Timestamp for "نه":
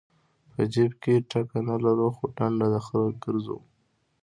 1.67-1.75